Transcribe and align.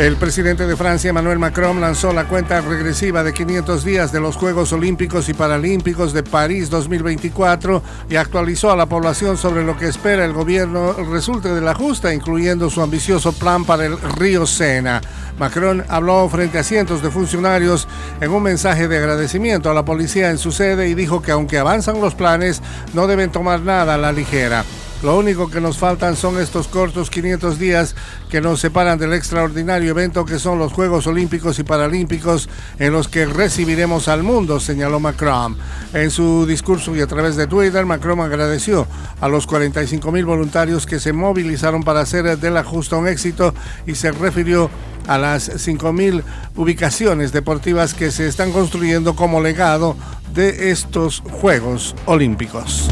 El 0.00 0.16
presidente 0.16 0.66
de 0.66 0.76
Francia, 0.76 1.10
Emmanuel 1.10 1.38
Macron, 1.38 1.78
lanzó 1.78 2.14
la 2.14 2.24
cuenta 2.26 2.62
regresiva 2.62 3.22
de 3.22 3.34
500 3.34 3.84
días 3.84 4.10
de 4.10 4.18
los 4.18 4.34
Juegos 4.34 4.72
Olímpicos 4.72 5.28
y 5.28 5.34
Paralímpicos 5.34 6.14
de 6.14 6.22
París 6.22 6.70
2024 6.70 7.82
y 8.08 8.16
actualizó 8.16 8.70
a 8.70 8.76
la 8.76 8.86
población 8.86 9.36
sobre 9.36 9.62
lo 9.62 9.76
que 9.76 9.88
espera 9.88 10.24
el 10.24 10.32
gobierno 10.32 10.94
resulte 10.94 11.50
de 11.50 11.60
la 11.60 11.74
justa, 11.74 12.14
incluyendo 12.14 12.70
su 12.70 12.80
ambicioso 12.80 13.32
plan 13.32 13.66
para 13.66 13.84
el 13.84 14.00
río 14.00 14.46
Sena. 14.46 15.02
Macron 15.38 15.84
habló 15.86 16.26
frente 16.30 16.58
a 16.58 16.64
cientos 16.64 17.02
de 17.02 17.10
funcionarios 17.10 17.86
en 18.22 18.30
un 18.30 18.42
mensaje 18.42 18.88
de 18.88 18.96
agradecimiento 18.96 19.70
a 19.70 19.74
la 19.74 19.84
policía 19.84 20.30
en 20.30 20.38
su 20.38 20.50
sede 20.50 20.88
y 20.88 20.94
dijo 20.94 21.20
que 21.20 21.32
aunque 21.32 21.58
avanzan 21.58 22.00
los 22.00 22.14
planes, 22.14 22.62
no 22.94 23.06
deben 23.06 23.30
tomar 23.30 23.60
nada 23.60 23.96
a 23.96 23.98
la 23.98 24.12
ligera. 24.12 24.64
Lo 25.02 25.16
único 25.16 25.50
que 25.50 25.62
nos 25.62 25.78
faltan 25.78 26.14
son 26.14 26.38
estos 26.38 26.68
cortos 26.68 27.08
500 27.08 27.58
días 27.58 27.94
que 28.28 28.42
nos 28.42 28.60
separan 28.60 28.98
del 28.98 29.14
extraordinario 29.14 29.92
evento 29.92 30.26
que 30.26 30.38
son 30.38 30.58
los 30.58 30.74
Juegos 30.74 31.06
Olímpicos 31.06 31.58
y 31.58 31.62
Paralímpicos 31.62 32.50
en 32.78 32.92
los 32.92 33.08
que 33.08 33.24
recibiremos 33.24 34.08
al 34.08 34.22
mundo, 34.22 34.60
señaló 34.60 35.00
Macron. 35.00 35.56
En 35.94 36.10
su 36.10 36.44
discurso 36.44 36.94
y 36.94 37.00
a 37.00 37.06
través 37.06 37.36
de 37.36 37.46
Twitter, 37.46 37.86
Macron 37.86 38.20
agradeció 38.20 38.86
a 39.22 39.28
los 39.28 39.46
45 39.46 40.12
mil 40.12 40.26
voluntarios 40.26 40.84
que 40.84 41.00
se 41.00 41.14
movilizaron 41.14 41.82
para 41.82 42.00
hacer 42.00 42.38
de 42.38 42.50
la 42.50 42.62
justa 42.62 42.96
un 42.96 43.08
éxito 43.08 43.54
y 43.86 43.94
se 43.94 44.12
refirió 44.12 44.68
a 45.06 45.16
las 45.16 45.50
5.000 45.66 46.22
ubicaciones 46.56 47.32
deportivas 47.32 47.94
que 47.94 48.10
se 48.10 48.28
están 48.28 48.52
construyendo 48.52 49.16
como 49.16 49.40
legado 49.40 49.96
de 50.34 50.70
estos 50.70 51.22
Juegos 51.40 51.96
Olímpicos. 52.04 52.90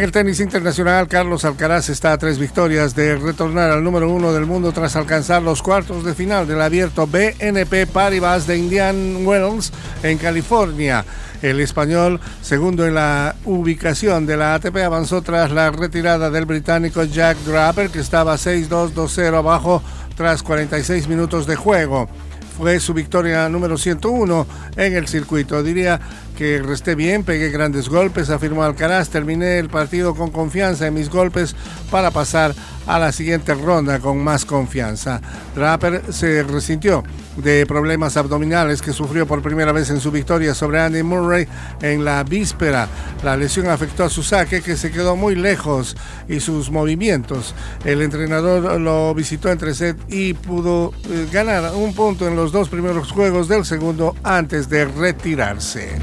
En 0.00 0.04
el 0.04 0.12
tenis 0.12 0.40
internacional, 0.40 1.08
Carlos 1.08 1.44
Alcaraz 1.44 1.90
está 1.90 2.14
a 2.14 2.16
tres 2.16 2.38
victorias 2.38 2.94
de 2.94 3.16
retornar 3.16 3.70
al 3.70 3.84
número 3.84 4.10
uno 4.10 4.32
del 4.32 4.46
mundo 4.46 4.72
tras 4.72 4.96
alcanzar 4.96 5.42
los 5.42 5.62
cuartos 5.62 6.04
de 6.04 6.14
final 6.14 6.48
del 6.48 6.62
abierto 6.62 7.06
BNP 7.06 7.86
Paribas 7.86 8.46
de 8.46 8.56
Indian 8.56 9.26
Wells 9.26 9.70
en 10.02 10.16
California. 10.16 11.04
El 11.42 11.60
español, 11.60 12.18
segundo 12.40 12.86
en 12.86 12.94
la 12.94 13.36
ubicación 13.44 14.24
de 14.24 14.38
la 14.38 14.54
ATP, 14.54 14.74
avanzó 14.78 15.20
tras 15.20 15.50
la 15.50 15.70
retirada 15.70 16.30
del 16.30 16.46
británico 16.46 17.04
Jack 17.04 17.36
Draper, 17.40 17.90
que 17.90 18.00
estaba 18.00 18.36
6-2-2-0 18.36 19.36
abajo 19.36 19.82
tras 20.16 20.42
46 20.42 21.08
minutos 21.08 21.46
de 21.46 21.56
juego 21.56 22.08
fue 22.56 22.80
su 22.80 22.94
victoria 22.94 23.48
número 23.48 23.78
101 23.78 24.46
en 24.76 24.94
el 24.94 25.08
circuito. 25.08 25.62
Diría 25.62 26.00
que 26.36 26.60
resté 26.62 26.94
bien, 26.94 27.24
pegué 27.24 27.50
grandes 27.50 27.88
golpes, 27.88 28.30
afirmó 28.30 28.62
Alcaraz. 28.62 29.08
Terminé 29.10 29.58
el 29.58 29.68
partido 29.68 30.14
con 30.14 30.30
confianza 30.30 30.86
en 30.86 30.94
mis 30.94 31.10
golpes 31.10 31.54
para 31.90 32.10
pasar 32.10 32.54
a 32.86 32.98
la 32.98 33.12
siguiente 33.12 33.54
ronda 33.54 33.98
con 33.98 34.18
más 34.22 34.44
confianza. 34.44 35.20
Draper 35.54 36.02
se 36.12 36.42
resintió 36.42 37.02
de 37.36 37.66
problemas 37.66 38.16
abdominales 38.16 38.82
que 38.82 38.92
sufrió 38.92 39.26
por 39.26 39.42
primera 39.42 39.72
vez 39.72 39.90
en 39.90 40.00
su 40.00 40.10
victoria 40.10 40.54
sobre 40.54 40.80
Andy 40.80 41.02
Murray 41.02 41.46
en 41.82 42.04
la 42.04 42.22
víspera. 42.24 42.88
La 43.22 43.36
lesión 43.36 43.68
afectó 43.68 44.04
a 44.04 44.10
su 44.10 44.22
saque 44.22 44.62
que 44.62 44.76
se 44.76 44.90
quedó 44.90 45.16
muy 45.16 45.34
lejos 45.34 45.96
y 46.28 46.40
sus 46.40 46.70
movimientos. 46.70 47.54
El 47.84 48.02
entrenador 48.02 48.80
lo 48.80 49.14
visitó 49.14 49.50
entre 49.50 49.74
set 49.74 49.96
y 50.08 50.34
pudo 50.34 50.92
eh, 51.08 51.28
ganar 51.32 51.74
un 51.74 51.94
punto 51.94 52.26
en 52.26 52.36
los 52.36 52.52
dos 52.52 52.68
primeros 52.68 53.12
juegos 53.12 53.48
del 53.48 53.64
segundo 53.64 54.14
antes 54.22 54.68
de 54.68 54.84
retirarse. 54.84 55.98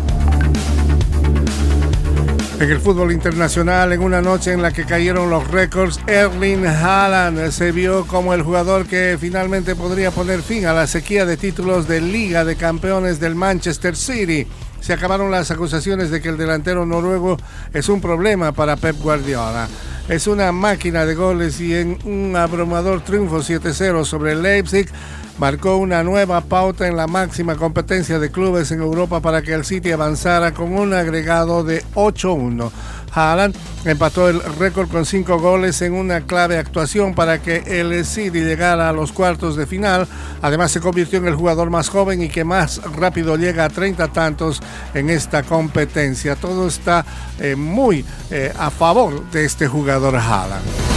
En 2.60 2.72
el 2.72 2.80
fútbol 2.80 3.12
internacional, 3.12 3.94
en 3.94 4.02
una 4.02 4.20
noche 4.20 4.52
en 4.52 4.64
la 4.64 4.72
que 4.72 4.84
cayeron 4.84 5.30
los 5.30 5.48
récords, 5.48 6.00
Erling 6.08 6.66
Haaland 6.66 7.52
se 7.52 7.72
vio 7.72 8.08
como 8.08 8.34
el 8.34 8.42
jugador 8.42 8.88
que 8.88 9.16
finalmente 9.22 9.76
podría 9.76 10.10
poner 10.10 10.42
fin 10.42 10.66
a 10.66 10.74
la 10.74 10.88
sequía 10.88 11.28
de 11.28 11.38
títulos 11.38 11.88
de 11.88 12.02
Liga 12.02 12.46
de 12.46 12.56
Campeones 12.56 13.20
del 13.20 13.36
Manchester 13.36 13.96
City. 13.96 14.48
Se 14.82 14.92
acabaron 14.92 15.30
las 15.30 15.52
acusaciones 15.52 16.10
de 16.10 16.20
que 16.20 16.30
el 16.30 16.38
delantero 16.38 16.84
noruego 16.84 17.38
es 17.74 17.90
un 17.90 18.02
problema 18.02 18.52
para 18.52 18.76
Pep 18.76 19.00
Guardiola. 19.00 19.68
Es 20.10 20.26
una 20.26 20.52
máquina 20.52 21.06
de 21.06 21.14
goles 21.14 21.62
y 21.62 21.76
en 21.76 22.00
un 22.06 22.36
abrumador 22.36 23.02
triunfo 23.02 23.38
7-0 23.38 24.04
sobre 24.04 24.36
Leipzig 24.36 24.90
marcó 25.38 25.78
una 25.78 26.04
nueva 26.04 26.42
pauta 26.42 26.88
en 26.88 26.98
la 26.98 27.08
máxima 27.08 27.56
competencia 27.56 28.20
de 28.20 28.32
clubes 28.32 28.72
en 28.72 28.82
Europa 28.82 29.22
para 29.22 29.42
que 29.42 29.54
el 29.54 29.66
City 29.66 29.92
avanzara 29.92 30.54
con 30.54 30.74
un 30.74 30.94
agregado 30.94 31.64
de 31.64 31.84
8-1. 31.96 32.72
Haaland 33.14 33.56
empató 33.86 34.30
el 34.30 34.42
récord 34.60 34.90
con 34.90 35.06
cinco 35.06 35.40
goles 35.40 35.82
en 35.82 35.94
una 35.94 36.22
clave 36.22 36.58
actuación 36.58 37.16
para 37.16 37.42
que 37.42 37.64
el 37.80 38.06
City 38.06 38.42
llegara 38.42 38.90
a 38.90 38.94
los 38.94 39.12
cuartos 39.12 39.56
de 39.56 39.66
final. 39.66 40.08
Además 40.42 40.72
se 40.72 40.82
convirtió 40.82 41.20
en 41.20 41.28
el 41.28 41.36
jugador 41.36 41.70
más 41.70 41.90
joven 41.90 42.22
y 42.22 42.30
que 42.30 42.44
más 42.44 42.82
rápido 42.96 43.36
llega 43.38 43.66
a 43.66 43.70
30 43.70 44.10
tantos 44.10 44.62
en 44.94 45.10
esta 45.10 45.44
competencia. 45.44 46.36
Todo 46.36 46.68
está 46.68 47.06
eh, 47.40 47.56
muy 47.56 48.06
eh, 48.30 48.54
a 48.58 48.70
favor 48.70 49.30
de 49.32 49.46
este 49.46 49.68
jugador 49.68 50.16
Haaland. 50.16 50.97